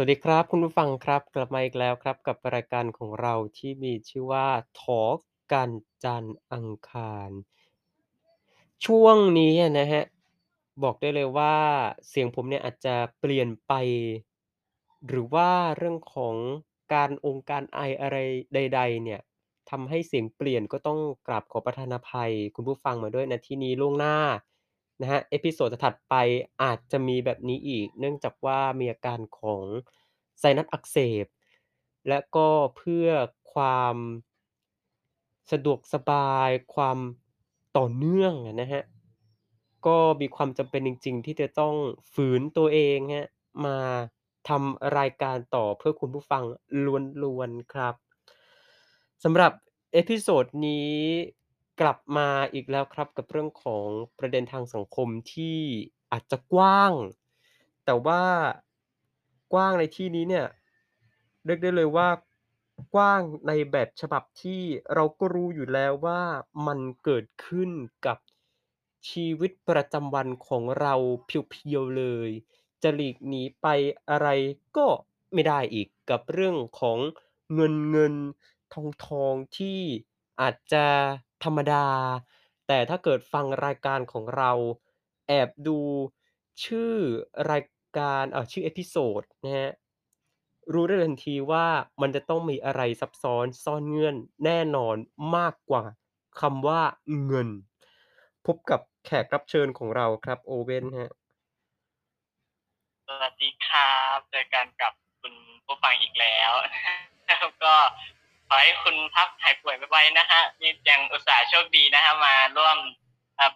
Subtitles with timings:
[0.00, 4.48] สวัสดีครับ คุณผู้ฟังครับ กลับมาอีกแล้วครับ กับรายการของเราที่มีชื่อว่า
[4.80, 5.18] Talk
[5.52, 5.70] กัน
[6.04, 7.30] จันทร์อังคาร
[8.86, 10.04] ช่วงนี้อะนะ
[10.82, 11.54] บอกได้เลยว่า
[12.08, 13.72] เสียงผมเนี่ยอาจจะเปลี่ยนไป
[15.08, 16.34] หรือว่าเรื่องของ
[16.94, 18.16] การองค์การไออะไร
[18.54, 19.20] ใด ๆ เนี่ย
[19.70, 24.16] ทำให้เสียงเปลี่ยนก็ต้องกราบขอประทานอภัย คุณผู้ฟังมาด้วยณที่นี้ล่วงหน้า
[25.00, 26.14] นะครับ episode ถัดไป
[26.62, 29.64] อาจจะมีแบบนี้อีก เนื่องจากว่ามีอาการของ
[30.38, 31.26] ไซนัสอักเสบ
[32.08, 33.08] และก็เพื่อ
[33.52, 33.96] ความ
[35.52, 36.98] สะดวกสบายความ
[37.76, 38.84] ต่อเนื่องอะนะ
[39.86, 41.74] ก็มีความจำเป็นจริง ๆ ที่จะต้อง
[42.12, 43.26] ฝืนตัวเองครับ
[43.64, 43.78] มา
[44.48, 46.42] ทำรายการต่อเพื่อคุณผู้ฟัง
[47.22, 47.94] ล้วนๆครับ
[49.24, 49.52] สำหรับ
[49.92, 50.92] episode นี้
[51.80, 53.86] กลับมาอีกแล้วครับกับเรื่องของ
[54.18, 55.58] ประเด็นทางสังคมที่
[56.12, 56.92] อาจจะกว้าง
[57.84, 58.22] แต่ว่า
[59.52, 60.46] กว้างในที่นี้เนี่ย
[61.46, 62.08] เรียกได้เลยว่า
[62.94, 64.62] กว้างในแบบฉบับที่
[64.94, 66.22] เราก็รู้อยู่แล้วว่า
[66.66, 67.70] มันเกิดขึ้น
[68.06, 68.18] กับ
[69.10, 70.94] ชีวิตประจำวันของเรา
[71.26, 72.30] เพียวๆเลย
[72.82, 73.66] จะหลีกหนีไป
[74.08, 74.28] อะไร
[74.76, 74.86] ก็
[75.32, 76.98] ไม่ได้อีกกับเรื่องของ
[77.54, 78.72] เงินๆ
[79.04, 79.80] ทองๆที่
[80.40, 80.86] อาจจะ
[81.44, 81.86] ธรรมดา
[82.66, 84.52] แต่ถ้าเกิดฟังรายการของเรา
[85.28, 85.80] แอบดู
[86.64, 86.94] ชื่อ
[87.50, 87.62] ราย
[87.98, 89.70] การ เอ่อ ชื่อ episode นะครับ
[90.72, 91.66] รู้ได้ทันทีว่า
[92.00, 94.96] มันจะต้องมีอะไรซับซ้อนซ่อนเงื่อนแน่นอน
[95.36, 95.84] มากกว่า
[96.40, 96.82] คำว่า
[97.26, 97.48] เงิน
[98.46, 101.10] พบกับแขกรับเชิญของเราครับโอเว่นครับ
[103.06, 105.34] สวัสดีครับ เจอกันกับคุณ
[105.66, 106.52] ผู้ฟังอีกแล้ว
[107.26, 107.74] แล้วก็
[108.48, 112.76] ขอให้คุณพักหายป่วยไวๆนะฮะนี่ยังอุตส่าห์โชคดีนะฮะมาร่วม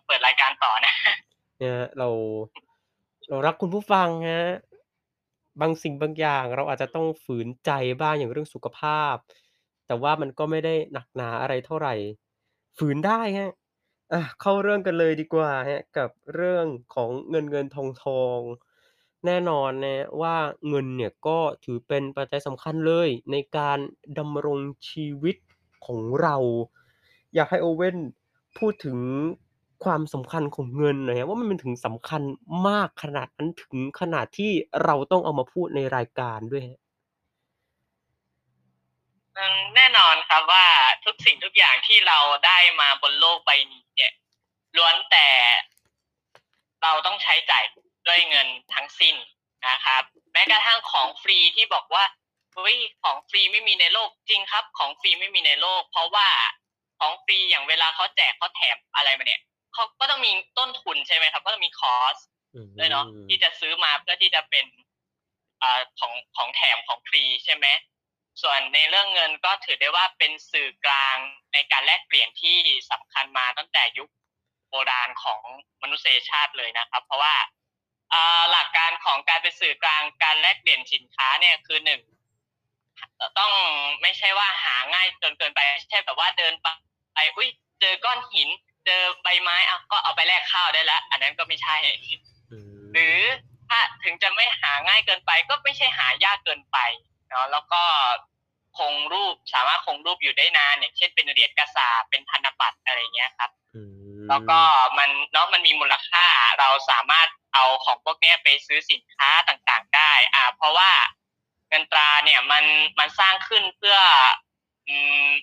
[0.07, 0.95] เปิดรายการต่อนะ
[1.59, 2.09] เนี่ยเรา
[3.29, 4.43] เรารักคุณผู้ฟังครั
[5.61, 7.71] บางสิ่งบางอย่าง เราอาจจะต้องฝืนใจ
[8.01, 9.15] บ้างอย่างเรื่องสุขภาพ
[9.87, 11.95] แต่ว่ามันก็ไม่ได้หนักหนาอะไรเท่าไหร่
[12.79, 13.51] ฝืนได้ครับ
[14.13, 17.77] อาเข้าเรื่องกันเลยดีกว่าครับกับเรื่องของเงินๆท
[18.23, 18.72] องๆ
[19.27, 20.37] แน่นอนนะว่า
[20.69, 23.79] เงินเนี่ยก็ถือเป็นปัจจัยสำคัญเลยในการ
[24.19, 25.37] ดำรงชีวิต
[25.87, 26.37] ของเรา
[27.35, 27.97] อยากให้โอเว่น
[28.59, 28.99] พูดถึง
[29.85, 32.23] ความสำคัญของเงินหน่อยครับว่ามันเป็นถึงสำคัญ
[32.69, 34.51] มากขนาดนั้นถึงขนาดที่
[34.85, 36.81] เราต้องเอามาพูดในรายการด้วยครับ
[39.37, 40.67] อืมแน่นอนครับว่า
[41.05, 44.13] ทุกสิ่งทุกอย่างที่เราได้มาบนโลกใบนี้เนี่ย
[44.77, 45.29] ล้วนแต่
[46.83, 47.65] เราต้องใช้จ่าย
[48.07, 49.17] ด้วยเงินทั้งสิ้น
[49.69, 50.03] นะครับ
[50.33, 52.05] แม้กระทั่งของฟรีที่บอกว่า
[52.55, 56.29] เฮ้ยของฟรีไม่มีในโลกจริงครับ ของฟรีไม่มีในโลก เพราะว่า
[57.01, 59.41] ของฟรีอย่างเวลาเขาแจกเขาแถมอะไรมาเนี่ย
[59.75, 62.17] เขาก็ต้องมีต้นทุนใช่ไหมครับ ก็ต้องมีคอส
[62.79, 64.67] ด้วยเนาะที่จะซื้อมาเพื่อที่จะเป็น
[65.63, 67.67] อ่าของของแถมของฟรีใช่ไหม
[68.43, 71.17] ส่วนในเรื่องเงินก็ถือได้ว่าเป็นสื่อกลาง
[71.53, 72.57] ในการแลกเปลี่ยนที่
[72.91, 74.11] สำคัญมาตั้งแต่ยุค
[74.71, 75.43] โบราณของ
[75.83, 77.49] มนุษยชาติเลยนะครับ เพราะว่าอ่า
[78.51, 82.01] หลักการของการเป็นสื่อกลางการแลกเปลี่ยนสินค้าเนี่ยคือหนึ่ง
[83.39, 83.53] ต้อง
[84.03, 86.67] ไม่ใช่ว่าหาง่ายจนเกินไปไม่ใช่แบบว่าเดินไป
[87.37, 87.49] อุ้ย
[87.81, 88.49] เจอก้อนหิน
[88.87, 91.77] เจอใบไม้อะก็เอาไปแลกข้าวได้แล้วอันนั้นก็ไม่ใช่
[92.51, 93.19] อืมหรือ
[93.69, 96.79] ถ้าถึงจะไม่หาง่ายเกินไป ก็ไม่ใช่หายากเกินไป
[97.29, 97.83] เนาะแล้วก็
[98.79, 103.62] คงรูปสามารถคงรูปอยู่ได้นานอย่างเช่นเป็นเหรียญกระสาบเป็นธนบัตรอะไรเงี้ยครับอืม
[104.29, 104.61] แล้วก็
[104.99, 106.27] มันเนาะมันมีมูลค่า
[106.61, 110.91] เราสามารถเอาของพวกนี้ไปซื้อสินค้าต่างๆได้ อ่า เพราะว่า
[111.69, 112.65] เงินตราเนี่ยมัน
[112.99, 113.99] มันสร้างขึ้นเพื่อ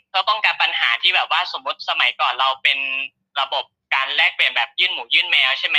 [0.08, 2.80] เพื่อป้องกันปัญหาที่แบบว่าสมมติสมัยก่อนเราเป็น
[3.40, 5.78] ระบบการแลกเปลี่ยนแบบยื่นหมูยื่นแมวใช่ไหม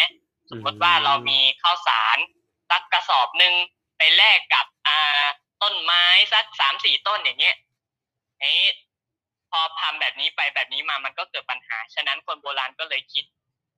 [0.50, 2.18] สมมติว่าเรามีข้าวสาร
[2.70, 3.52] สักกระสอบหนึ่ง
[3.98, 5.24] ไปแลกกับอ่า
[5.62, 7.56] ต้นไม้สักสามสี่ต้นอย่างเงี้ย
[8.54, 8.68] นี้
[9.50, 13.24] พอทำแบบนี้ไปแบบนี้มามันก็เกิดปัญหา ฉะนั้นคนโบราณก็เลยคิด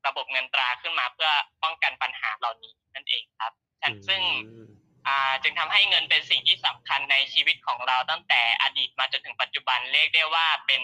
[0.06, 1.30] ระบบเงินตราขึ้นมาเพื่อ
[1.62, 4.70] ป้องกันปัญหาเหล่านี้นั่นเองครับฉะนั้นซึ่งอืม
[5.06, 10.82] อ่าจึงทำให้เงินเป็นสิ่งที่สำคัญในชีวิตของเราตั้งแต่อดีตมาจนถึงปัจจุบันเรียกได้ว่าเป็น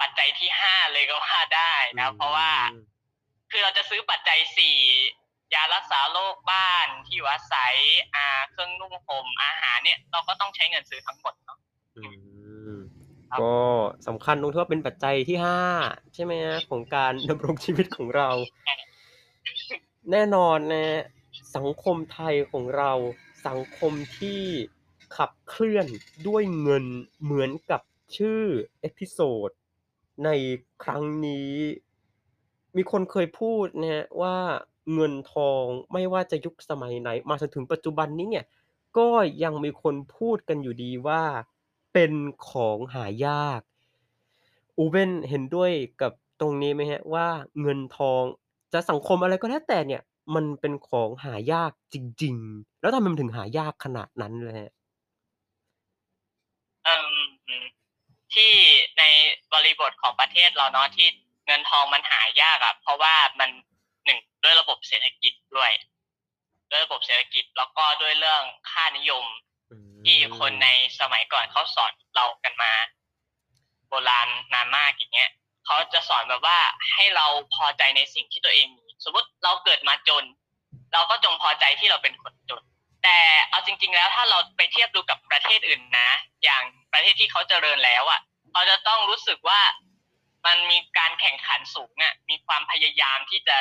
[0.00, 2.50] ปัจจัยที่ห้าเลยก็ว่าได้นะ เพราะว่า
[3.50, 4.76] คือเราจะซื้อปัจจัยสี่
[5.54, 7.74] ยารักษาโรคบ้านที่อยู่อาศัย
[8.14, 11.61] อ่าเครื่องนุ่งห่มอาหารเนี่ย เราก็ต้องใช้เงินซื้อทั้งหมดเนาะอืมครับ
[13.40, 13.56] ก็
[14.06, 15.60] สำคัญตรงที่ว่าเป็นปัจจัยที่ห้า
[16.14, 18.30] ใช่ไหมฮะของการดำรงชีวิตของเรา
[20.10, 21.02] แน่นอนนะ
[21.56, 22.92] สังคมไทยของเรา
[23.48, 24.40] สังคมที่
[25.16, 25.86] ขับเคลื่อน
[26.28, 26.84] ด้วยเงิน
[27.22, 27.80] เหมือนกับ
[28.16, 28.42] ชื่อ
[28.80, 29.50] episode
[30.24, 30.30] ใน
[30.82, 31.52] ครั้งนี้
[32.76, 34.36] มีคนเคยพูดนะฮะว่า
[34.94, 38.46] เงินทองไม่ว่าจะยุคสมัยไหน มาจนถึงปัจจุบันนี้เนี่ย
[38.98, 39.08] ก็
[39.44, 41.22] ยังมีคนพูดกันอยู่ดีว่า
[41.92, 42.12] เป็น
[42.48, 43.60] ของหายาก
[44.78, 47.28] โอเว่นเห็นด้วยกับตรงนี้ไหมครับว่า
[47.60, 48.22] เงินทอง
[48.72, 50.02] จะสังคมอะไรก็แล้วแต่เนี่ย
[50.34, 54.70] มันเป็นของหายากจริง ๆ แล้วทำไมมันถึงหายากขนาดนั้นเล่ะ?
[58.34, 58.52] ที่
[58.98, 59.04] ใน
[59.52, 61.08] บริบทของประเทศเราเนาะที่
[61.46, 63.50] เงินทองมันหายากอะเพราะว่ามัน
[64.04, 65.70] 1ด้วยระบบเศรษฐกิจด้วย
[66.70, 69.26] ด้วยระบบเศรษฐกิจแล้วก็ด้วยเรื่องค่านิยม
[70.04, 70.68] ที่คนใน
[71.00, 72.72] สมัยก่อนเขาสอนเรากันมา
[73.88, 75.30] โบราณนานมากอย่างเงี้ย
[75.66, 76.58] เขาจะสอนแบบว่า
[76.92, 80.24] ให้เราพอใจในสิ่งที่ตัวเองมีสมมติเราเกิดมาจน
[80.92, 82.62] เราก็จงพอใจที่เราเป็นคนจน
[83.04, 83.18] แต่
[83.50, 86.10] เอาจริง ๆ แล้วถ้าเราไปเทียบดูกับประเทศอื่นนะ
[86.42, 88.20] อย่างประเทศที่เขาเจริญแล้วอะ
[88.52, 89.60] เขาจะต้องรู้สึกว่า
[90.46, 93.56] มันมีการแข่งขันสูงอะมีความพยายามที่จะ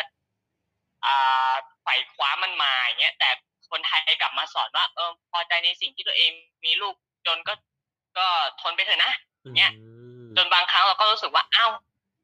[1.06, 3.30] อ่าไขว่คว้ามันมาอย่างเงี้ยแต่
[3.72, 6.32] คนไทยกลับมาสอนว่า เออ พอใจในสิ่งที่ตัวเอง
[6.66, 6.96] มีลูก
[7.28, 7.54] จนก็
[8.18, 8.28] ก็
[8.62, 9.14] ทนไปเถอะนะ
[9.46, 9.72] อืเงี้ย
[10.38, 11.72] จมนบางครั้งเราก็รู้สึกว่าอ้าว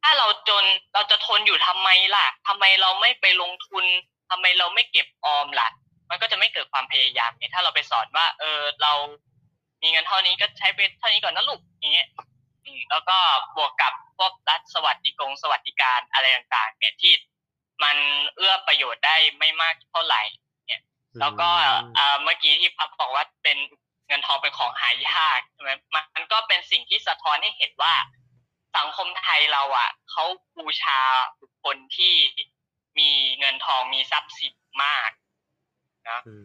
[0.01, 3.85] ถ้าเราจนเราจะทนอยู่ทำไมล่ะทำไมเราไม่ไปลงทุน
[4.29, 5.67] ทำไมเราไม่เก็บออมล่ะ
[6.09, 8.93] มันก็จะไม่เกิดความพยายามไงถ้าเราไปสอนว่า เออเรา
[9.81, 12.07] มีเงินเท่านี้ก็ใช้ไปเท่านี้ก่อนนะลูกอย่างเงี้ย
[12.65, 13.17] อืมแล้วก็
[13.57, 17.13] บวกกับพวกรัฐสวัสดิกงสวัสดิการอะไรต่างๆ เนี่ยที่
[17.83, 17.97] มัน
[18.35, 20.46] เอื้อประโยชน์ได้ไม่มากเท่าไรเนี่ยอื
[21.19, 21.47] แล้วก็
[21.83, 23.57] มอ่าเมื่อกี้ที่พับบอกว่าเป็น
[24.07, 25.71] เงินทองเป็นของหายากใช่ไหม
[26.15, 27.93] มันก็เป็นสิ่งที่สะท้อนให้เห็นว่า
[28.77, 30.23] สังคมไทยเราอะเขา
[30.57, 30.99] บูชา
[31.41, 32.13] บุคคลที่
[32.99, 33.09] มี
[33.39, 35.09] เงินทองมีทรัพย์สินมาก
[36.09, 36.35] นะอื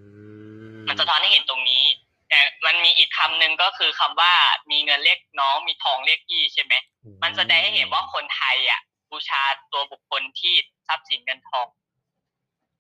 [0.89, 1.85] มันสะมท้อนให้เห็นตรงนี้
[2.29, 4.35] แต่มันมีอีกคำหนึ่งก็คือคำว่า
[4.71, 8.81] มีเงินเรียกน้องมีทองเรียกพี่ใช่ไหมโอ้โมันแสดงให้เห็นว่าฮคนไทยอะ
[9.11, 9.43] บูชา
[9.73, 10.55] ตัวบุคคลที่
[10.89, 11.67] ทรัพย์สินเงินทอง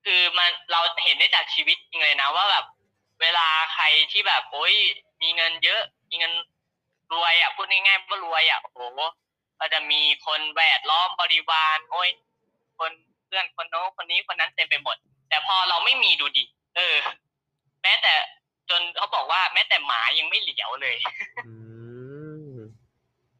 [0.04, 2.64] คือมันเราเห็นได้จากชีวิตจริงเลยนะว่าแบบ
[3.20, 4.74] เวลาใครที่แบบโอ๊ย
[5.22, 6.32] มีเงินเยอะ มีเงิน
[7.12, 8.78] รวยอะพูดง่ายๆว่ารวยอะโอ้โฮ
[9.58, 12.10] ก็จะมีคนแวดล้อมบริวารโอ๊ย
[12.78, 12.90] คน
[13.26, 14.96] เพื่อนคนโน้นคนนี้คนนั้นเต็มไปหมด
[15.28, 16.44] แต่พอเราไม่มีดูดิ
[16.76, 16.96] เออ
[17.82, 18.12] แม้แต่
[18.70, 20.96] จนเขาบอกว่าแม้แต่หมายังไม่เหลียวเลย
[21.46, 21.52] อื
[22.48, 22.52] ม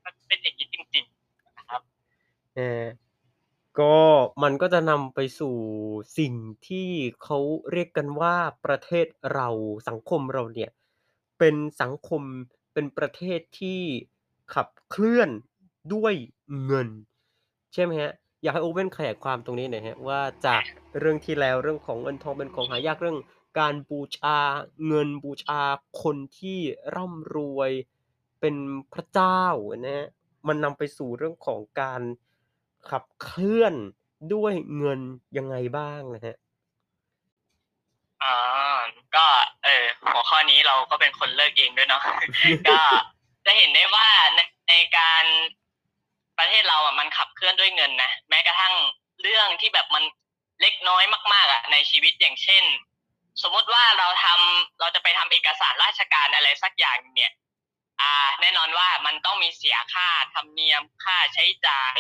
[0.05, 1.83] มันเป็นอย่างงี้จริงๆนะครับ
[2.57, 2.83] เออ
[3.81, 3.97] ก็
[4.43, 5.57] มันก็จะนำไปสู่
[6.19, 6.35] สิ่ง
[6.69, 6.89] ที่
[7.23, 7.39] เขา
[7.73, 9.49] เรียกกันว่า ประเทศเรา
[9.89, 10.71] สังคมเราเนี่ย
[11.39, 12.23] เป็นสังคม
[12.73, 13.81] เป็นประเทศที่
[14.55, 15.31] ขับเคลื่อน
[15.95, 16.15] ด้วย
[16.67, 16.89] เงิน
[17.73, 18.13] ใช่ไหมครับ?
[18.43, 20.63] อยากให้โอเว่นขยายความตรงนี้หน่อยครับว่าจาก
[20.99, 23.19] เรื่องที่แล้วเรื่องของเงินทองเป็นของหายากเรื่อง
[23.59, 24.39] การบูชา
[24.89, 25.63] เงินบูชา
[26.03, 26.59] คนที่
[26.97, 27.71] ร่ำรวย
[28.41, 28.57] เป็น
[28.93, 29.43] พระเจ้า
[29.87, 30.07] นะครับ
[30.49, 32.03] มันนำไปสู่เรื่องของการ
[32.91, 33.75] ขับเคลื่อน
[34.33, 35.01] ด้วยเงิน
[35.37, 36.37] ยังไงบ้างอะครับ?
[38.23, 38.37] อ๋อ
[39.17, 39.27] ก็
[39.65, 42.03] เออหัวข้อนี้เราก็เป็นคนเลือกเองด้วยเนาะ
[42.69, 42.79] ก็
[43.47, 45.25] จะเห็นได้ว่าในในการ
[46.39, 48.75] ประเทศเราอะมันขับเคลื่อนด้วยเงินนะแม้กระทั่ง
[49.23, 50.05] เรื่องที่แบบมัน
[50.61, 52.65] เล็กน้อยมาก ๆอะในชีวิตอย่างเช่น
[53.43, 57.33] สมมุติว่าเราทำเราจะไปทำเอกสารราชการอะไรสักอย่างเนี่ย
[58.01, 61.99] อ่า แน่นอนว่ามันต้องมีเสียค่าธรรมเนียมค่าใช้จ่าย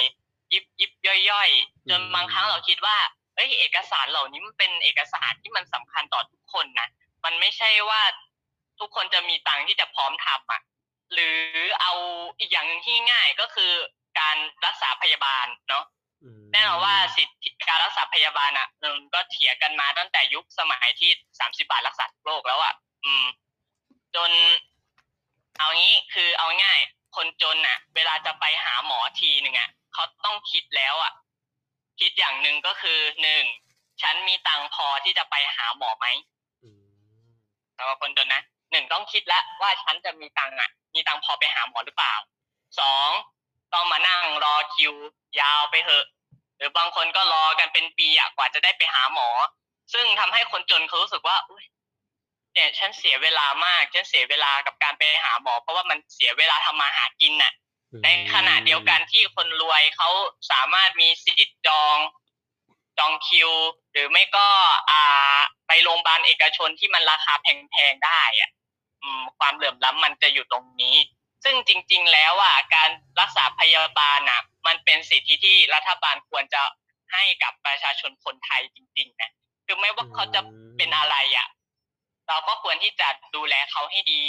[0.53, 0.93] ยิบยิบ
[1.31, 1.51] ย่อย
[1.87, 2.97] อืๆจนบางครั้งเรามคิดว่า
[3.35, 6.89] เฮ้ยเอกสารเหล่านี้มันเป็นเอกสารที่มันสำคัญต่อทุกคนนะ
[7.25, 8.03] มันไม่ใช่ว่า
[8.81, 10.61] ทุกคนจะมีตังค์ที่จะพร้อมทำอะ
[11.13, 11.39] หรือ
[11.81, 11.93] เอา
[12.39, 13.73] อีกอย่างหนึ่งที่ง่ายก็คือ
[14.21, 15.85] การรักษาพยาบาลเนาะ
[16.23, 23.25] อืแน่นอนว่ามสิทธิการรักษาพยาบาลอะเออก็เถียงกันมาตั้งแต่ยุคสมัยที่30บาทรักษาทุกโรคแล้วอะอืม
[24.15, 24.31] จน
[25.59, 31.13] เอางี้คือเอาง่ายๆคนจนน่ะ เวลาจะไปหาหมอทีหนึ่งอะ เขาต้องคิดแล้วอะ
[32.01, 33.45] คิดอย่างหนึ่งก็คือ1
[34.03, 36.07] ฉันมีตังค์พอที่จะไปหาหมอไหม?
[36.63, 36.69] อื
[37.23, 37.25] ม
[37.77, 42.15] สำหรับคนจนนะ1ต้องคิดแล้วว่าฉันจะมีตังค์อะมีตังค์พอไปหาหมอหรือเปล่า
[42.81, 43.09] 2
[43.75, 44.95] ต้องมานั่งรอคิว
[45.41, 46.05] ยาวไปเถอะ
[46.57, 49.29] หรือบางคนก็รอกันเป็นปีอะกว่าจะได้ไปหาหมอ
[49.93, 51.65] ซึ่งทำให้คนจนเขารู้สึกว่าอุ๊ย
[52.55, 57.62] เนี่ยฉันเสียเวลามากฉันเสียเวลากับการไปหาหมอ เพราะว่ามันเสียเวลาทำมาหากินน่ะอื
[58.05, 60.09] ในขณะเดียวกันที่คนรวยเขา
[60.51, 61.97] สามารถมีสิทธิ์จอง
[62.99, 63.51] จองคิว
[63.93, 64.49] หรือไม่ก็
[64.91, 68.51] อ่าไปโรงพยาบาลเอกชนที่มันราคาแพงๆได้อะ
[69.39, 70.97] ความเหลื่อมล้ำมันจะอยู่ตรงนี้
[71.45, 76.63] ซึ่งจริง ๆ แล้วอะการรักษาพยาบาลน่ะ มันเป็นสิทธิที่รัฐบาลควรจะ
[77.13, 79.31] ให้กับประชาชนคนไทยจริง ๆ นะ
[79.67, 80.41] คือไม่ว่าเขาจะ
[80.77, 81.49] เป็นอะไรอะ
[82.29, 84.23] เราก็ควรที่จะดูแลเขาให้ดี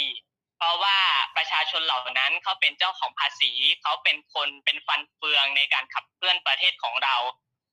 [0.56, 0.96] เพราะว่า
[1.36, 3.50] ประชาชนเหล่านั้นเขาเป็นเจ้าของภาษี
[3.82, 7.16] เขาเป็นคนเป็นฟันเฟืองในการขับเคลื่อนประเทศของเรา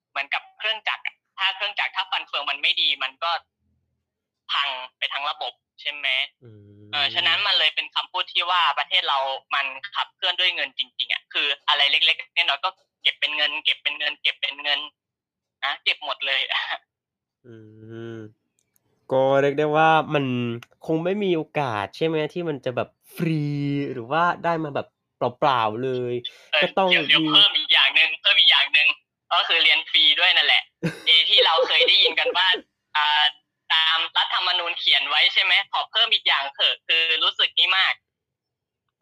[0.10, 3.32] เหมือนกับเครื่องจักรอะถ้าเครื่องจักรถ้าฟันเฟืองมันไม่ดี มันก็
[4.52, 6.08] พังไปทั้งระบบใช่ไหม
[6.44, 9.20] อืมเออฉะนั้นมันเลยเป็นคำพูดที่ว่าประเทศเรา
[9.56, 12.70] มันขับเคลื่อนด้วยเงินจริงๆอะคืออะไรเล็กๆน้อยๆก็
[13.02, 14.80] เก็บเป็นเงิน เก็บเป็นเงิน เก็บเป็นเงิน
[15.64, 16.42] นะเก็บหมดเลย
[17.46, 17.54] อื
[18.16, 18.18] ม
[19.12, 20.26] ก็เรียกได้ว่า มัน
[20.88, 23.42] คงไม่มีโอกาสใช่ไหม ที่มันจะแบบฟรี
[23.94, 24.88] หรือว่าได้มาแบบ
[25.18, 26.14] เปล่า ๆ เลย
[26.52, 28.88] เออก็ต้องเดี๋ยวเดี๋ยวมี เพิ่มอีกอย่างหนึ่งเพิ่มอีกอย่างหนึ่ง
[29.34, 30.64] ก็คือเรียนฟรีด้วยนั่นแหละ
[31.06, 32.48] เอที่เราเคยได้ยินกันว่า
[32.98, 33.24] อ่า
[33.74, 37.94] ตามรัฐธรรมนูญเขียนไว้ใช่ไหมขอเพิ่มอีกอย่างเถอะคือรู้สึกนี้มาก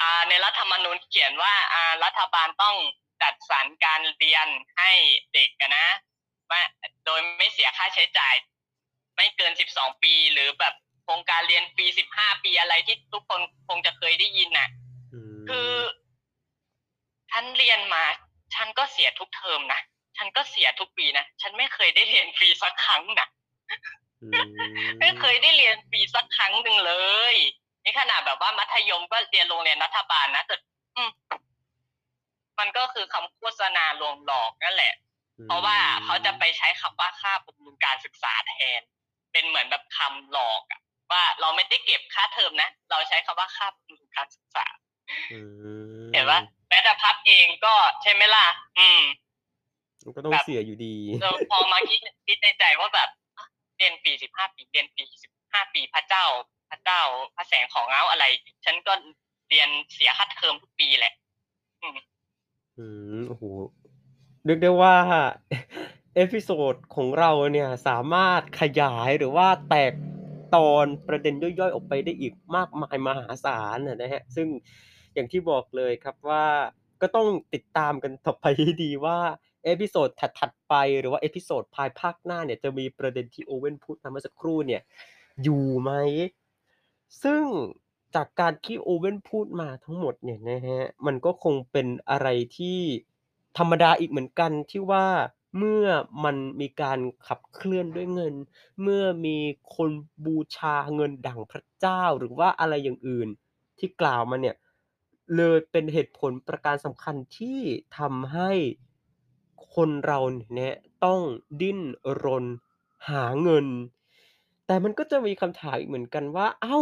[0.01, 2.75] อ่าในรัฐธรรมนูญเขียนว่าอ่ารัฐบาลต้อง
[3.21, 4.47] จัดสรรการเรียน
[4.77, 4.91] ให้
[5.33, 5.87] เด็กอะนะ
[6.51, 6.61] ว่า
[7.05, 8.35] โดยไม่เสียค่าใช้จ่าย
[9.19, 10.73] ไม่เกิน12ปี หรือแบบ
[11.03, 11.85] โครงการเรียนฟรี
[12.15, 14.69] 15ปีอะไรที่ทุกคนคงจะเคยได้ยินน่ะ
[15.39, 15.71] มคือ
[17.31, 18.03] ฉันเรียนมา
[18.55, 19.79] ฉันก็เสียทุกเทอมนะ
[20.17, 23.27] ฉันก็เสียทุกปีนะ ฉันไม่เคยได้เรียนฟรีสักครั้งนะ
[24.21, 24.49] อืม
[24.99, 26.93] ไม่เคยได้เรียนฟรีสักครั้งหนึ่งเล
[27.33, 27.35] ย
[27.83, 30.55] นี่ขนาดแบบว่ามัธยมก็เรียนโรงเรียนรัฐบาลนะแต่
[30.95, 31.11] อืม
[32.59, 34.93] มันก็คือคำโฆษณาลวงหลอกนั่นแหละ
[35.45, 38.81] เพราะว่าเขาจะไปใช้คำว่าค่าบำรุงการศึกษาแทน
[39.39, 40.81] เป็นเหมือนแบบคำหลอกอะ
[41.11, 44.65] ว่าเราไม่ได้เก็บค่าเทอมนะ เราใช้คำว่าค่าบำรุงการศึกษา
[45.31, 45.39] อื
[46.05, 48.47] มเห็นว่าแม้แต่พับเองก็ใช่ไหมล่ะ
[48.79, 49.01] อืม
[50.05, 53.45] มันก็ต้องแบบเสียอยู่ดีเราพอมาคิดคิดในใจว่าแบบอะ
[53.77, 56.25] เรียนฟรีสิบห้าปีเรียนฟรีสิบห้าปีพระเจ้า
[56.69, 57.01] พระเจ้า
[57.35, 58.25] พระแสงของเงาอะไร
[58.65, 58.93] ฉันก็
[59.49, 61.13] เรียนเสียค่าเทอมทุกปีแหละ
[61.81, 61.97] อืม
[62.77, 62.85] อื
[63.19, 63.43] มโอ้โห
[64.45, 64.95] เรียกได้ว่า
[66.21, 69.93] episode ของเราเนี่ยสามารถขยายหรือว่าแตก
[70.55, 74.47] ตอนประเด็นย่อยๆ ออกไปได้อีกมากมายมหาศาลนะนะฮะซึ่ง
[75.13, 76.45] อย่างที่บอกเลยครับว่า
[77.01, 79.19] ก็ต้องติดตามกันต่อไปให้ดีว่า
[79.65, 80.09] episode
[80.39, 84.81] ถัดๆไปหรือว่า episode ภายภาคหน้าเนี่ยจะมีประเด็นที่โอเว่นพูดมาเมื่อสักครู่เนี่ย
[85.43, 85.91] อยู่ไหม
[87.23, 87.43] ซึ่ง
[88.15, 92.79] จากการที่โอเว่นพูดมาทั้งหมดเนี่ยนะฮะมันก็คงเป็นอะไรที่
[93.57, 95.05] ธรรมดาอีกเหมือนกันที่ว่า
[95.57, 95.85] เมื่อ
[96.23, 98.35] มันมีการขับเคลื่อนด้วยเงิน
[98.81, 99.37] เมื่อมี
[99.75, 99.91] คน
[100.25, 103.29] บูชาเงินดั่งพระเจ้าหรือว่าอะไรอย่างอื่น
[103.79, 104.55] ที่กล่าวมาเนี่ย
[105.35, 107.59] เลยเป็นเหตุผลประการสำคัญที่
[107.97, 108.51] ทำให้
[109.75, 110.19] คนเรา
[110.55, 110.75] เนี่ย
[111.05, 111.21] ต้อง
[111.61, 111.79] ดิ้น
[112.23, 112.45] รน
[113.09, 113.67] หาเงิน
[114.67, 116.77] แต่มันก็จะมีคำถามอีกเหมือนกันว่า เอ้า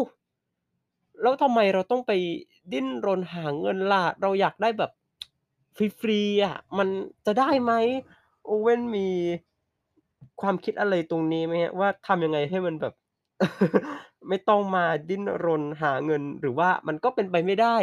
[1.21, 2.11] แล้วทำไมเราต้องไป
[2.73, 4.91] ดิ้นรนหาเงินล่ะ เราอยากได้แบบ
[5.75, 6.87] ฟรีๆอะ มัน
[7.25, 7.73] จะได้ไหม?
[8.47, 9.07] โอเว่นมี
[10.41, 12.93] ความคิดอะไรตรงนี้ไหมครับว่าทำยังไงให้มันแบบ
[14.29, 17.77] ไม่ต้องมาดิ้นรนหาเงิน หรือว่ามันก็เป็นไปไม่ได้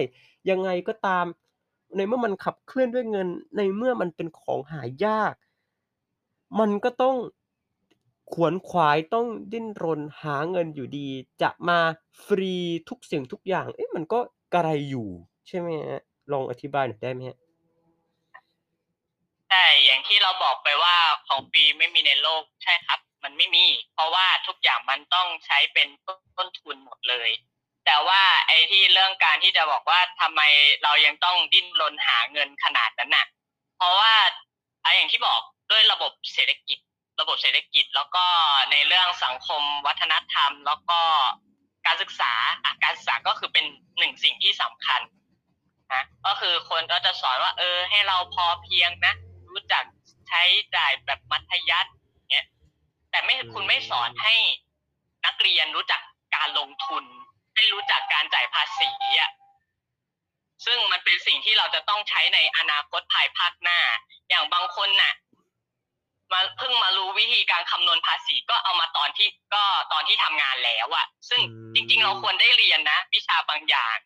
[0.50, 1.24] ยังไงก็ตาม
[1.96, 5.34] ในเมื่อมันขับเคลื่อนด้วยเงิน ในเมื่อมันเป็นของหายาก
[6.58, 7.16] มันก็ต้อง
[8.32, 11.08] ขวนขวายต้องดิ้นรนหาเงินอยู่ดี
[11.42, 11.78] จะมา
[12.24, 12.54] ฟรี
[12.88, 14.20] ทุกสิ่งทุกอย่าง เอ๊ะมันก็
[14.54, 15.08] กะไรอยู่
[15.46, 16.00] ใช่ไหมครับ?
[16.32, 17.36] ลองอธิบายหน่อยได้ไหมครับ?
[17.36, 17.43] ใช่อย่าง
[20.14, 20.96] ที่เราบอกไปว่า
[21.28, 25.88] ของฟรีไม่มีในโลกใช่ครับ มันไม่มี เพราะว่าทุกอย่างมันต้องใช้เป็น
[26.36, 27.30] ต้นทุนหมดเลย
[27.86, 30.40] แต่ว่าไอ้ที่เรื่องการที่จะบอกว่าทำไม
[30.82, 33.26] เรายังต้องดิ้นรนหาเงินขนาดนั้นน่ะ
[33.76, 34.12] เพราะว่า
[34.82, 35.40] ไอาอย่างที่บอก
[35.70, 36.78] ด้วยระบบเศรษฐกิจ
[37.20, 38.24] ระบบเศรษฐกิจแล้วก็
[38.70, 41.00] ในเรื่องสังคมวัฒนธรรม แล้วก็
[41.86, 42.32] การศึกษา
[42.64, 45.00] อะการศึกษาก็คือเป็น1สิ่งที่สำคัญ
[45.92, 49.14] นะก็คือคนก็จะสอนว่า เออ ให้เราพอเพียงนะ
[50.34, 50.44] ช้
[50.76, 51.94] จ่ายแบบมัธยัสถ์
[52.32, 52.46] เงี้ย
[53.10, 54.44] แต่ไม่อืคุณไม่สอนให้ม
[55.24, 56.00] นักเรียนรู้จัก
[56.34, 57.04] การลงทุน
[57.54, 59.30] ให้รู้จักการจ่ายภาษีอะ
[60.66, 63.78] ซึ่งมันเป็นสิ่งที่เราจะต้องใช้ในอนาคตภายภาคหน้า
[64.28, 65.14] อย่างบางคนน่ะ
[66.32, 71.42] มาเพิ่งมารู้วิธีการคำนวณภาษีก็เอามาตอนที่ก็ตอนที่ทำงานแล้วอะซึ่งอื
[71.74, 73.96] จริง ๆ เราควมรได้เรียนนะ วิชาบางอย่าง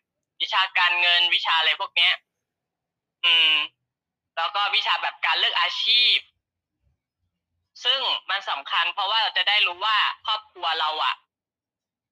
[0.41, 2.13] วิชาการเงินวิชาอะไรพวกเนี้ย
[3.25, 3.53] อืม
[4.39, 6.17] แล้วก็วิชาแบบการเลือกอาชีพ
[7.83, 11.15] ซึ่งมันสำคัญเพราะว่าเราจะได้รู้ว่าครอบครัวเราอะ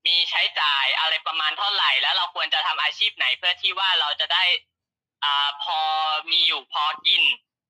[0.05, 4.43] มีใช้จ่ายอะไรประมาณเท่าไรแล้วเราควรจะทำอาชีพไหนเพื่อที่ว่าเราจะได้
[5.23, 5.79] อ่าพอ
[6.31, 7.23] มีอยู่พอกิน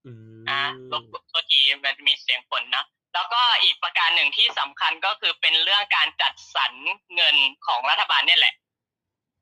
[0.06, 0.12] อื
[0.50, 0.62] อา
[0.92, 6.74] ลบมโทษทีมันมีเสียงฝนเนาะแล้วก็อีกประการหนึ่งที่สำคัญก็คือเป็นเรื่องการจัดสรร
[7.16, 7.36] เงิน
[7.68, 8.56] ของรัฐบาลเนี่ยแหละ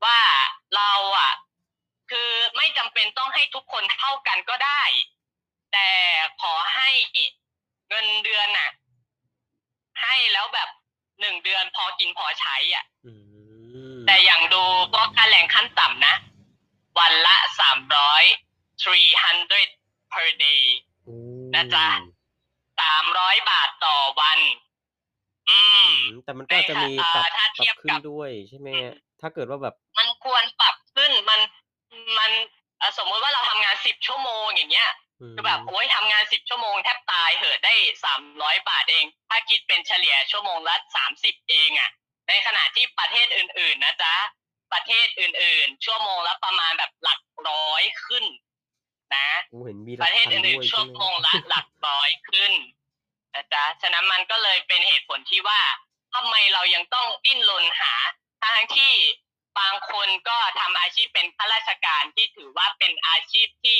[0.03, 0.19] ว่า
[0.75, 1.33] เราอะ
[2.11, 4.83] คือไม่จำเป็นต้องให้ทุกคนเท่ากันก็ได้
[5.73, 5.89] แต่
[6.41, 6.89] ขอให้
[7.87, 8.69] เงินเดือนน่ะ
[10.01, 10.69] ให้แล้วแบบ
[11.19, 13.13] 1เดือนพอกินพอใช้อะอื
[14.05, 16.15] แต่มอย่างดูพวกค่าแรงขั้นต่ำนะ
[16.99, 17.35] วันละ
[18.25, 19.65] 300 300
[20.11, 20.63] per day
[21.03, 21.17] โอ้
[21.53, 21.87] นะจ๊ะ
[22.79, 24.39] 300บาทต่อวัน
[25.49, 31.39] อือืมมแต่มันก็อาจจะมีในปรับอ่าถ้าปเทีรัยบบขึ้กันบด้วยใช่ไหมอืคมรับถ้าเกิดว่าแบบ มันควรปรับขึ้นมัน
[32.19, 32.31] มัน
[32.79, 34.89] เอ่อสมมุติว่าเราทำงาน10ชั่วโมงอย่างเงี้ย
[35.21, 37.73] อืคือแบบมโอ๊ยทำงาน10ชั่วโมงแทบตายเหอะได้
[38.21, 40.75] 300บาทเอง ถ้าคิดเป็นเฉลี่ยชั่วโมงละ
[41.13, 41.89] 30เองอะ
[42.27, 44.15] ในขณะที่ประเทศอื่น ๆ นะจ๊ะ
[44.73, 48.25] ประเทศอื่น ๆ ชั่วโมงละประมาณแบบหลักร้อยขึ้น
[49.15, 52.53] นะโอ้เห็นมีหปลักระเทศพันอื่ด้นวยๆใช่ชั่วไหมโมงละหลักร้อยขึ้น
[53.35, 55.61] นะจ๊ะฉะนั้นมันก็เลยเป็นเหตุผลที่ว่า
[56.13, 57.93] ทำไมเรายังต้องดิ้นรนหา
[58.41, 58.93] ทั้งๆที่
[59.59, 63.79] บางคนก็ทำอาชีพเป็นข้าราชการที่ถือว่าเป็นอาชีพที่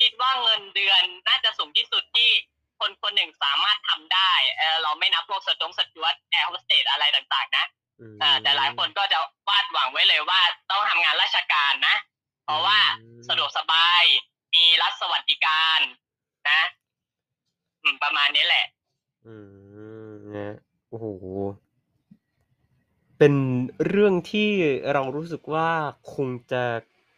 [0.00, 2.30] คิดว่าเงินเดือนน่าจะสูงที่สุดที่
[2.78, 7.64] คนคนหนึ่งสามารถทำได้เออเราไม่นับพวกสจงสจวตแอร์โฮสเตสอะไรต่างๆ นะ
[8.00, 11.96] อืมเอ่อแต่หลายคนก็จะวาดหวังไว้เลยว่าต้องทำงานราชการนะ
[12.44, 14.04] เพราะว่าอืมสะดวกสบาย
[14.54, 15.80] มีรัฐสวัสดิการ
[16.50, 16.60] นะ
[17.82, 18.66] อืมประมาณนี้แหละ
[19.26, 19.34] อื
[20.08, 20.54] มนะ
[20.88, 21.06] โอ้โฮ
[23.18, 23.34] เป็น
[23.88, 24.50] เรื่องที่
[24.92, 25.70] เรารู้สึกว่า
[26.14, 26.64] คงจะ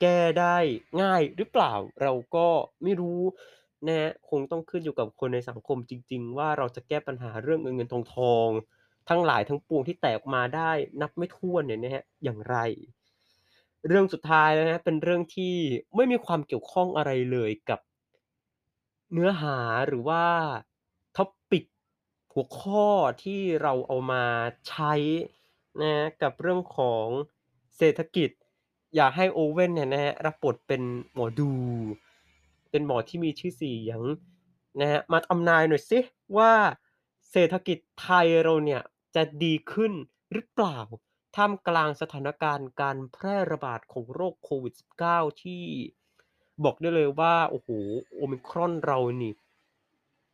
[0.00, 0.56] แก้ได้
[1.02, 2.48] ง่ายหรือเปล่า เราก็
[2.82, 3.22] ไม่รู้
[3.86, 8.48] นะครับ คงต้องขึ้นอยู่กับคนในสังคมจริง ๆ ว่า เราจะแก้ปัญหาเรื่องเงิน ๆ ทอง
[8.80, 12.56] ๆ ทั้งหลายทั้งปวงที่แตกออกมาได้นับไม่ถ้วนเนี่ยนะครับอย่างไร
[13.86, 15.54] เรื่องสุดท้ายนะครับ เป็นเรื่องที่
[15.96, 17.80] ไม่มีความเกี่ยวข้องอะไรเลยกับ
[19.12, 20.24] เนื้อหา หรือว่า
[21.16, 21.64] topic
[22.32, 22.86] หัวข้อ
[23.22, 24.24] ที่เราเอามา
[24.68, 24.92] ใช้
[25.80, 27.06] นะครับกับเรื่องของ
[27.76, 28.30] เศรษฐกิจ
[28.96, 30.82] อยากให้โอเว่นเนี่ยนะครับรับบทเป็น
[31.14, 31.52] หมอดู
[32.70, 34.00] เป็นหมอที่มีชื่อเสียง
[34.80, 35.98] นะครับมาทำนายหน่อยสิ
[36.36, 36.52] ว่า
[37.30, 38.82] เศรษฐกิจไทยเราเนี่ย
[39.14, 39.92] จะดีขึ้น
[40.32, 40.78] หรือเปล่า
[41.36, 44.74] ท่ามกลางสถานการณ์การแพร่ระบาดของโรคโควิด
[45.06, 45.64] -19 ที่
[46.64, 47.68] บอกได้เลยว่า โอ้โฮ
[48.20, 49.32] Omicron เรานี่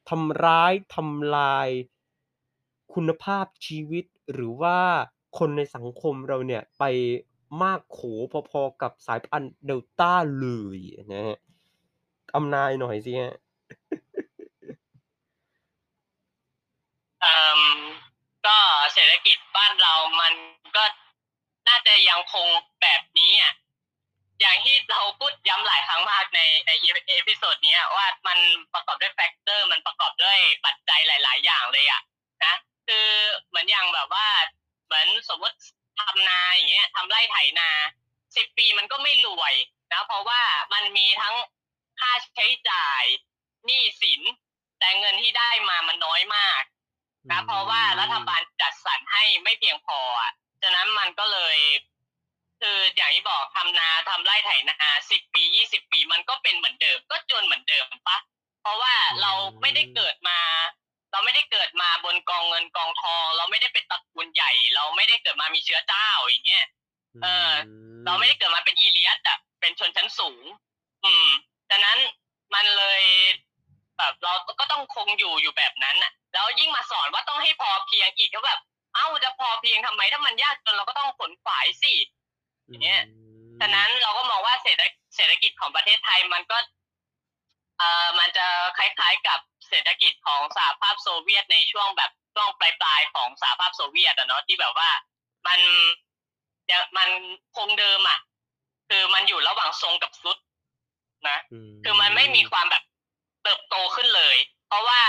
[0.08, 1.68] ทำร้ายทำลาย
[2.94, 4.78] คุณภาพชีวิตหรือว่า
[5.38, 6.84] คนในสังคมเราเนี่ยไป
[7.62, 8.00] มากโข
[8.50, 10.46] พอๆกับสายพันธุ์ Delta เล
[10.76, 10.78] ย
[11.12, 11.38] นะครับ
[12.30, 13.32] ทำนายหน่อยสิครับ
[17.20, 17.62] เอ่อ
[18.46, 18.58] ก็
[18.92, 20.34] เศรษฐกิจบ้านเรามัน
[20.76, 20.84] ก็
[21.68, 22.46] น่าจะยังคง
[22.82, 23.54] แบบนี้อะ
[24.40, 26.70] อย่างที่เราพูดย้ำหลายครั้งมากในใน
[27.08, 28.38] episode นี้ว่ามัน
[28.74, 32.02] ประกอบด้วย factor มันประกอบด้วยปัจจัยหลาย ๆ อย่างเลยอะ
[32.44, 32.54] นะ
[32.86, 33.08] คือ
[33.48, 34.26] เหมือนอย่างแบบว่า
[34.86, 35.56] เหมือนสมมติ
[35.98, 37.70] ทำนาอย่างเงี้ยทำไร่ไถนา
[38.14, 39.54] 10ปีมันก็ไม่รวย
[39.92, 41.34] นะเพราะว่ามันมีทั้ง
[42.00, 43.04] ค่าใช้จ่าย
[43.64, 44.22] หนี้สิน
[44.78, 46.62] แต่เงินที่ได้มามันน้อยมาก
[47.30, 51.56] นะเพราะว่ารัฐบาลจัดสรรให้ไม่เพียงพออะฉะนั้นมันก็เลย
[52.60, 58.18] คืออย่างที่บอกทำนาทำไร่ไถนา10ปี20ปีมันก็เป็นเหมือนเดิม ก็จนเหมือนเดิมปล่า
[58.62, 60.38] เพราะว่าเราไม่ได้เกิดมา
[61.12, 66.64] เราไม่ได้เกิดมาบนกองเงินกองทอง เราไม่ได้เป็นตระกูลใหญ่ เราไม่ได้เกิดมามีเชื้อเจ้าอย่างเงี้ย
[67.14, 67.52] อืเออ
[68.04, 70.44] เราไม่ได้มเกิดมาเป็นอีเลียสอะเป็นชนชั้นสูง
[71.04, 71.28] อืม
[71.70, 71.98] ฉะนั้น
[72.54, 73.02] มันเลย
[73.98, 78.60] แบบเราก็ต้องคงอยู่อยู่แบบนั้นน่ะแล้วยิ่งมาสอนว่าต้องให้พอเพียงอีกก็แบบ
[78.96, 81.94] อ้าวจะพอเพียงทำไมถ้ามันยากจนเราก็ต้องขนขวายสิ
[82.68, 83.02] อือย่างเงี้ย
[83.60, 84.82] ฉะมนั้นเราก็มองว่าเศรษฐ
[85.16, 86.58] เศรษฐกิจของประเทศไทยมันก็
[87.78, 88.46] เอ่อมันจะ
[88.78, 94.90] คล้ายๆกับ เศรษฐกิจของสหภาพโซเวียตในช่วงแบบช่วงปลายๆของสหภาพโซเวียตอะเนาะที่แบบว่า
[95.46, 95.60] มัน
[96.70, 97.08] ยังมัน
[97.56, 98.18] คงเดิมอะ
[98.88, 100.38] คือมันอยู่ระหว่างทรงกับทรุด
[101.28, 102.82] นะอืคือมันไม่มีมความแบบ
[103.42, 104.36] เติบโตขึ้นเลย
[104.68, 105.00] เพราะว่า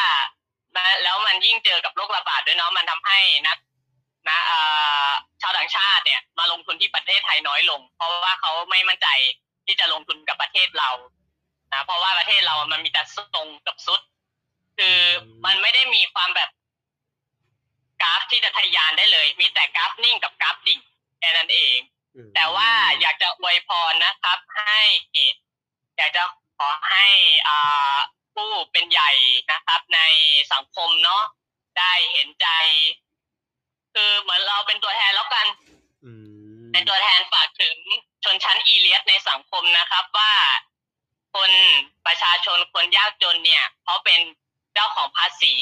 [0.77, 3.57] นะแล้วมันยิ่งเจอกับโรคระบาดด้วยเนาะมันทำให้นัก
[4.29, 4.59] นะเอ่
[5.07, 5.09] อ
[5.41, 9.07] ชาวต่างชาติเนี่ย มาลงทุนที่ประเทศไทยน้อยลง เพราะว่าเขาไม่มั่นใจ
[9.65, 10.89] ที่จะลงทุนกับประเทศเรา
[11.73, 14.01] นะเพราะว่าประเทศเรามันมีแต่ทรงกับทรุด
[14.77, 14.99] คือือ
[15.45, 16.49] มันมไม่ได้มีความแบบ
[18.01, 20.79] กราฟที่จะทะยานได้เลย มีแต่กราฟนิ่งกับกราฟดิ่ง
[21.19, 21.77] แค่นั้นเอง
[22.15, 24.79] อืแต่ว่ามอยากจะอวยพรนะครับ ให้
[25.97, 26.23] อยากจะ
[26.57, 27.07] ขอให้
[27.47, 27.97] อ่า
[28.35, 29.11] ผู้เป็นใหญ่
[29.51, 29.99] นะครับ ใน
[30.53, 31.23] สังคมเนาะ
[31.77, 32.47] ได้เห็นใจ
[33.93, 35.47] คือเหมือนเราเป็นตัวแทนแล้วกัน
[36.03, 36.11] อื
[36.63, 37.75] มเป็นตัวแทนฝากถึง
[38.23, 40.33] ชนชั้นอีเลียสในสังคมนะครับว่า
[41.35, 41.51] คน
[42.05, 44.19] ประชาชนคนยากจนเนี่ยเขาเป็น
[44.77, 45.55] เจ้าของภาษี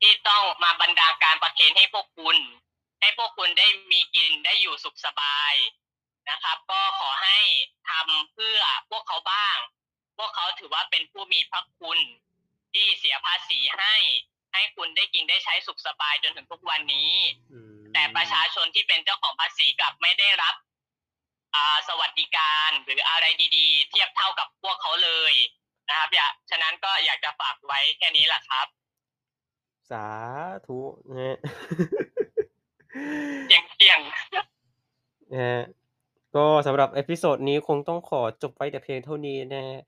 [0.00, 2.36] ที่ต้องมาบรรดาการประเคนให้พวกคุณ
[3.00, 5.54] ให้พวกคุณได้มีกินได้อยู่สุขสบาย
[6.30, 7.38] นะครับ ก็ขอให้
[7.88, 8.58] ทำเพื่อ
[8.90, 9.56] พวกเขาบ้าง
[10.18, 11.98] พวกเขาถือว่าเป็นผู้มีพระคุณ
[12.72, 13.94] ที่เสียภาษีให้
[14.52, 17.12] ให้คุณได้กินได้ใช้สุขสบายจนถึงทุกวันนี้
[17.52, 20.54] อืมแต่ประชาชนที่เป็นเจ้าของภาษีกลับไม่ได้รับ
[21.54, 23.24] อ่าสวัสดิการหรืออะไร
[23.56, 25.34] ดี ๆ เทียบเท่ากับพวกเขาเลย
[25.88, 28.66] นะครับอยากฉะนั้นก็อยากจะฝากไว้แค่นี้แหละครับ
[29.90, 30.06] สา
[30.66, 31.38] ธุนะครับ
[33.48, 34.46] เที่ยงๆนะครับ
[36.36, 39.80] ก็สำหรับ episode นี้คงต้องขอจบไว้แต่เพียงเท่านี้นะครับ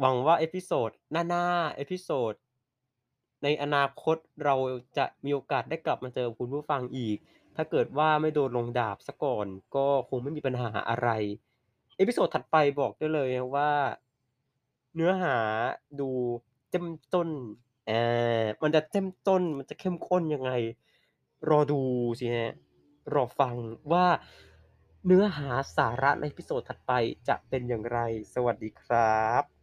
[0.00, 2.34] หวังว่า episode หน้าๆ episode
[3.42, 4.56] ในอนาคตเรา
[4.98, 7.18] จะมีโอกาสได้กลับมาเจอคุณผู้ฟังอีก
[7.56, 11.08] ถ้าเกิดว่าไม่โดนลงดาบเสียก่อน ก็คงไม่มีปัญหาอะไร
[11.96, 13.70] episode ถัดไปบอกได้เลยนะว่า
[14.94, 15.36] เนื้อหา
[16.00, 16.08] ดุ
[16.70, 17.28] เข้มข้น
[17.90, 20.50] อามันจะเจ้มต้นมันจะเข้มข้นยังไง
[21.48, 21.80] รอดู
[22.20, 22.52] สิฮะ
[23.14, 23.54] รอฟัง
[23.92, 24.06] ว่า
[25.06, 26.92] เนื้อหาสาระในพิโซดถัดไป
[27.28, 27.98] จะเป็นอย่างไร
[28.34, 29.57] สวัสดีครับ